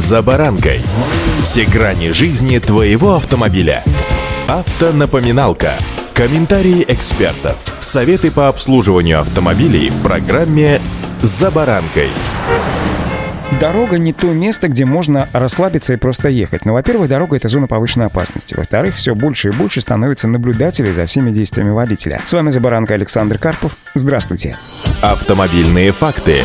«За 0.00 0.22
баранкой». 0.22 0.80
Все 1.42 1.66
грани 1.66 2.12
жизни 2.12 2.58
твоего 2.58 3.16
автомобиля. 3.16 3.84
Автонапоминалка. 4.48 5.74
Комментарии 6.14 6.86
экспертов. 6.88 7.58
Советы 7.80 8.30
по 8.30 8.48
обслуживанию 8.48 9.20
автомобилей 9.20 9.90
в 9.90 10.02
программе 10.02 10.80
«За 11.20 11.50
баранкой». 11.50 12.08
Дорога 13.60 13.98
не 13.98 14.14
то 14.14 14.28
место, 14.28 14.68
где 14.68 14.86
можно 14.86 15.28
расслабиться 15.34 15.92
и 15.92 15.96
просто 15.96 16.30
ехать. 16.30 16.64
Но, 16.64 16.72
во-первых, 16.72 17.10
дорога— 17.10 17.36
это 17.36 17.48
зона 17.48 17.66
повышенной 17.66 18.06
опасности. 18.06 18.54
Во-вторых, 18.54 18.96
все 18.96 19.14
больше 19.14 19.48
и 19.48 19.52
больше 19.52 19.82
становится 19.82 20.28
наблюдателей 20.28 20.92
за 20.92 21.04
всеми 21.04 21.30
действиями 21.30 21.72
водителя. 21.72 22.22
С 22.24 22.32
вами 22.32 22.48
«За 22.48 22.60
баранкой» 22.60 22.96
Александр 22.96 23.36
Карпов. 23.36 23.76
Здравствуйте. 23.94 24.56
Автомобильные 25.02 25.92
факты. 25.92 26.42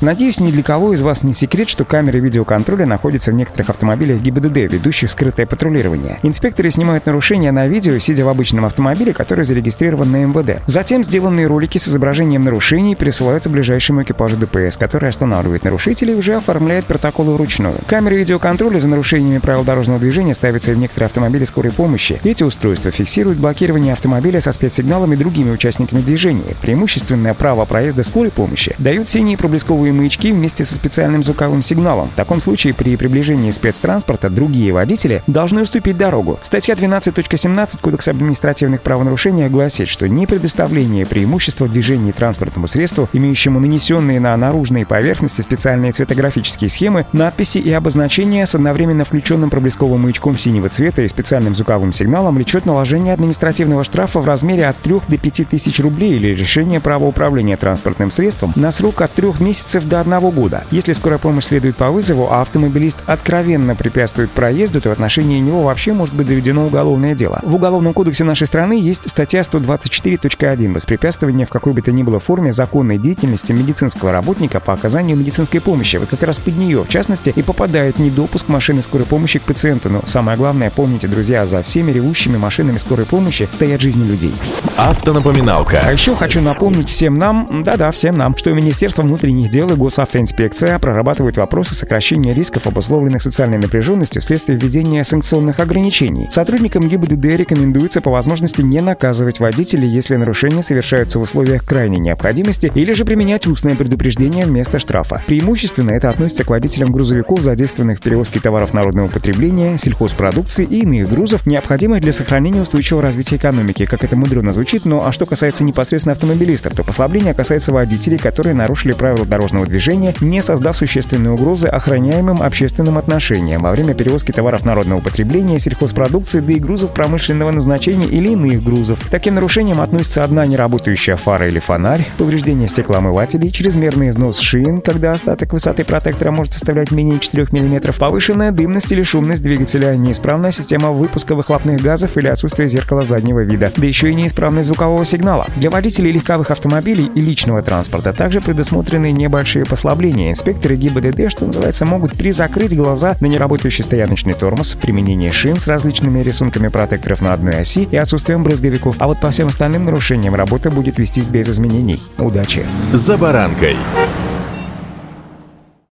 Надеюсь, 0.00 0.40
ни 0.40 0.50
для 0.50 0.62
кого 0.62 0.94
из 0.94 1.02
вас 1.02 1.22
не 1.24 1.34
секрет, 1.34 1.68
что 1.68 1.84
камеры 1.84 2.20
видеоконтроля 2.20 2.86
находятся 2.86 3.32
в 3.32 3.34
некоторых 3.34 3.68
автомобилях 3.68 4.22
ГИБДД, 4.22 4.72
ведущих 4.72 5.10
скрытое 5.10 5.44
патрулирование. 5.44 6.18
Инспекторы 6.22 6.70
снимают 6.70 7.04
нарушения 7.04 7.52
на 7.52 7.68
видео, 7.68 7.98
сидя 7.98 8.24
в 8.24 8.28
обычном 8.28 8.64
автомобиле, 8.64 9.12
который 9.12 9.44
зарегистрирован 9.44 10.10
на 10.10 10.24
МВД. 10.24 10.62
Затем 10.64 11.04
сделанные 11.04 11.46
ролики 11.46 11.76
с 11.76 11.86
изображением 11.86 12.44
нарушений 12.44 12.96
присылаются 12.96 13.50
ближайшему 13.50 14.02
экипажу 14.02 14.38
ДПС, 14.38 14.78
который 14.78 15.10
останавливает 15.10 15.64
нарушителей 15.64 16.14
и 16.14 16.16
уже 16.16 16.34
оформляет 16.34 16.86
протоколы 16.86 17.34
вручную. 17.34 17.76
Камеры 17.86 18.16
видеоконтроля 18.16 18.78
за 18.78 18.88
нарушениями 18.88 19.38
правил 19.38 19.64
дорожного 19.64 20.00
движения 20.00 20.34
ставятся 20.34 20.70
и 20.70 20.74
в 20.74 20.78
некоторые 20.78 21.08
автомобили 21.08 21.44
скорой 21.44 21.72
помощи. 21.72 22.22
Эти 22.24 22.42
устройства 22.42 22.90
фиксируют 22.90 23.38
блокирование 23.38 23.92
автомобиля 23.92 24.40
со 24.40 24.52
спецсигналами 24.52 25.14
другими 25.14 25.50
участниками 25.50 26.00
движения. 26.00 26.56
Преимущественное 26.62 27.34
право 27.34 27.66
проезда 27.66 28.02
скорой 28.02 28.30
помощи 28.30 28.74
дают 28.78 29.06
синие 29.06 29.36
проблесковые 29.36 29.89
световые 29.90 29.92
маячки 29.92 30.32
вместе 30.32 30.64
со 30.64 30.74
специальным 30.74 31.22
звуковым 31.22 31.62
сигналом. 31.62 32.08
В 32.08 32.16
таком 32.16 32.40
случае 32.40 32.74
при 32.74 32.96
приближении 32.96 33.50
спецтранспорта 33.50 34.30
другие 34.30 34.72
водители 34.72 35.22
должны 35.26 35.62
уступить 35.62 35.96
дорогу. 35.96 36.38
Статья 36.42 36.74
12.17 36.74 37.80
Кодекса 37.80 38.10
административных 38.12 38.82
правонарушений 38.82 39.48
гласит, 39.48 39.88
что 39.88 40.08
не 40.08 40.26
предоставление 40.26 41.06
преимущества 41.06 41.66
в 41.66 42.12
транспортному 42.12 42.68
средству, 42.68 43.08
имеющему 43.12 43.60
нанесенные 43.60 44.20
на 44.20 44.36
наружные 44.36 44.86
поверхности 44.86 45.40
специальные 45.42 45.92
цветографические 45.92 46.70
схемы, 46.70 47.06
надписи 47.12 47.58
и 47.58 47.70
обозначения 47.72 48.46
с 48.46 48.54
одновременно 48.54 49.04
включенным 49.04 49.50
проблесковым 49.50 50.02
маячком 50.02 50.36
синего 50.36 50.68
цвета 50.68 51.02
и 51.02 51.08
специальным 51.08 51.54
звуковым 51.54 51.92
сигналом 51.92 52.34
влечет 52.34 52.66
наложение 52.66 53.14
административного 53.14 53.84
штрафа 53.84 54.20
в 54.20 54.26
размере 54.26 54.66
от 54.66 54.76
3 54.78 55.00
до 55.08 55.18
5 55.18 55.48
тысяч 55.48 55.80
рублей 55.80 56.16
или 56.16 56.28
решение 56.28 56.80
права 56.80 57.06
управления 57.06 57.56
транспортным 57.56 58.10
средством 58.10 58.52
на 58.56 58.70
срок 58.70 59.00
от 59.00 59.12
3 59.12 59.40
месяцев 59.40 59.79
месяцев 59.80 59.88
до 59.88 60.00
одного 60.00 60.30
года. 60.30 60.64
Если 60.70 60.92
скорая 60.92 61.18
помощь 61.18 61.44
следует 61.44 61.76
по 61.76 61.90
вызову, 61.90 62.28
а 62.30 62.40
автомобилист 62.42 62.98
откровенно 63.06 63.74
препятствует 63.74 64.30
проезду, 64.30 64.80
то 64.80 64.88
в 64.88 64.92
отношении 64.92 65.40
него 65.40 65.62
вообще 65.62 65.92
может 65.92 66.14
быть 66.14 66.28
заведено 66.28 66.66
уголовное 66.66 67.14
дело. 67.14 67.40
В 67.42 67.54
Уголовном 67.54 67.92
кодексе 67.92 68.24
нашей 68.24 68.46
страны 68.46 68.80
есть 68.80 69.08
статья 69.08 69.40
124.1 69.40 70.74
«Воспрепятствование 70.74 71.46
в 71.46 71.50
какой 71.50 71.72
бы 71.72 71.82
то 71.82 71.92
ни 71.92 72.02
было 72.02 72.20
форме 72.20 72.52
законной 72.52 72.98
деятельности 72.98 73.52
медицинского 73.52 74.12
работника 74.12 74.60
по 74.60 74.72
оказанию 74.72 75.16
медицинской 75.16 75.60
помощи». 75.60 75.96
Вот 75.96 76.08
как 76.08 76.22
раз 76.22 76.38
под 76.38 76.56
нее, 76.56 76.84
в 76.84 76.88
частности, 76.88 77.32
и 77.34 77.42
попадает 77.42 77.98
недопуск 77.98 78.48
машины 78.48 78.82
скорой 78.82 79.06
помощи 79.06 79.38
к 79.38 79.42
пациенту. 79.42 79.88
Но 79.88 80.02
самое 80.06 80.36
главное, 80.36 80.70
помните, 80.70 81.06
друзья, 81.06 81.46
за 81.46 81.62
всеми 81.62 81.92
ревущими 81.92 82.36
машинами 82.36 82.78
скорой 82.78 83.06
помощи 83.06 83.48
стоят 83.50 83.80
жизни 83.80 84.06
людей. 84.06 84.34
Автонапоминалка. 84.76 85.80
А 85.84 85.92
еще 85.92 86.14
хочу 86.14 86.40
напомнить 86.40 86.88
всем 86.88 87.18
нам, 87.18 87.62
да-да, 87.64 87.90
всем 87.90 88.16
нам, 88.16 88.36
что 88.36 88.52
Министерство 88.52 89.02
внутренних 89.02 89.50
дел 89.50 89.69
и 89.70 89.76
госавтоинспекция 89.76 90.78
прорабатывают 90.78 91.36
вопросы 91.36 91.74
сокращения 91.74 92.34
рисков, 92.34 92.66
обусловленных 92.66 93.22
социальной 93.22 93.58
напряженностью 93.58 94.22
вследствие 94.22 94.58
введения 94.58 95.04
санкционных 95.04 95.60
ограничений. 95.60 96.28
Сотрудникам 96.30 96.88
ГИБДД 96.88 97.24
рекомендуется 97.36 98.00
по 98.00 98.10
возможности 98.10 98.62
не 98.62 98.80
наказывать 98.80 99.40
водителей, 99.40 99.88
если 99.88 100.16
нарушения 100.16 100.62
совершаются 100.62 101.18
в 101.18 101.22
условиях 101.22 101.64
крайней 101.64 101.98
необходимости, 101.98 102.70
или 102.74 102.92
же 102.92 103.04
применять 103.04 103.46
устное 103.46 103.74
предупреждение 103.74 104.46
вместо 104.46 104.78
штрафа. 104.78 105.22
Преимущественно 105.26 105.90
это 105.90 106.08
относится 106.10 106.44
к 106.44 106.50
водителям 106.50 106.92
грузовиков, 106.92 107.42
задействованных 107.42 107.98
в 107.98 108.02
перевозке 108.02 108.40
товаров 108.40 108.74
народного 108.74 109.08
потребления, 109.08 109.78
сельхозпродукции 109.78 110.64
и 110.64 110.80
иных 110.80 111.08
грузов, 111.08 111.46
необходимых 111.46 112.00
для 112.00 112.12
сохранения 112.12 112.62
устойчивого 112.62 113.02
развития 113.02 113.36
экономики. 113.36 113.86
Как 113.86 114.04
это 114.04 114.16
мудрено 114.16 114.52
звучит, 114.52 114.84
но 114.84 115.06
а 115.06 115.12
что 115.12 115.26
касается 115.26 115.64
непосредственно 115.64 116.12
автомобилистов, 116.12 116.74
то 116.74 116.84
послабление 116.84 117.34
касается 117.34 117.72
водителей, 117.72 118.18
которые 118.18 118.54
нарушили 118.54 118.92
правила 118.92 119.24
дорожного 119.24 119.59
движения, 119.66 120.14
не 120.20 120.40
создав 120.40 120.76
существенной 120.76 121.32
угрозы 121.32 121.68
охраняемым 121.68 122.42
общественным 122.42 122.98
отношениям 122.98 123.62
во 123.62 123.70
время 123.70 123.94
перевозки 123.94 124.32
товаров 124.32 124.64
народного 124.64 125.00
потребления, 125.00 125.58
сельхозпродукции, 125.58 126.40
да 126.40 126.52
и 126.52 126.58
грузов 126.58 126.92
промышленного 126.92 127.50
назначения 127.50 128.06
или 128.06 128.30
иных 128.32 128.62
грузов. 128.62 129.00
К 129.06 129.10
таким 129.10 129.34
нарушениям 129.34 129.80
относится 129.80 130.22
одна 130.22 130.46
неработающая 130.46 131.16
фара 131.16 131.48
или 131.48 131.58
фонарь, 131.58 132.06
повреждение 132.18 132.68
стеклоомывателей, 132.68 133.50
чрезмерный 133.50 134.08
износ 134.08 134.38
шин, 134.38 134.80
когда 134.80 135.12
остаток 135.12 135.52
высоты 135.52 135.84
протектора 135.84 136.30
может 136.30 136.52
составлять 136.54 136.90
менее 136.90 137.18
4 137.20 137.48
мм, 137.50 137.92
повышенная 137.98 138.52
дымность 138.52 138.92
или 138.92 139.02
шумность 139.02 139.42
двигателя, 139.42 139.94
неисправная 139.96 140.52
система 140.52 140.90
выпуска 140.90 141.34
выхлопных 141.34 141.80
газов 141.80 142.16
или 142.16 142.28
отсутствие 142.28 142.68
зеркала 142.68 143.02
заднего 143.02 143.42
вида, 143.42 143.72
да 143.76 143.86
еще 143.86 144.10
и 144.10 144.14
неисправность 144.14 144.68
звукового 144.68 145.04
сигнала. 145.04 145.46
Для 145.56 145.70
водителей 145.70 146.12
легковых 146.12 146.50
автомобилей 146.50 147.10
и 147.14 147.20
личного 147.20 147.62
транспорта 147.62 148.12
также 148.12 148.40
предусмотрены 148.40 149.12
небольшие 149.12 149.39
небольшие 149.40 149.64
послабления. 149.64 150.30
Инспекторы 150.32 150.76
ГИБДД, 150.76 151.30
что 151.30 151.46
называется, 151.46 151.86
могут 151.86 152.12
призакрыть 152.12 152.76
глаза 152.76 153.16
на 153.20 153.26
неработающий 153.26 153.82
стояночный 153.82 154.34
тормоз, 154.34 154.74
применение 154.74 155.32
шин 155.32 155.58
с 155.58 155.66
различными 155.66 156.20
рисунками 156.20 156.68
протекторов 156.68 157.22
на 157.22 157.32
одной 157.32 157.56
оси 157.56 157.88
и 157.90 157.96
отсутствием 157.96 158.42
брызговиков. 158.42 158.96
А 158.98 159.06
вот 159.06 159.18
по 159.18 159.30
всем 159.30 159.48
остальным 159.48 159.86
нарушениям 159.86 160.34
работа 160.34 160.70
будет 160.70 160.98
вестись 160.98 161.28
без 161.28 161.48
изменений. 161.48 162.02
Удачи! 162.18 162.66
За 162.92 163.16
баранкой. 163.16 163.76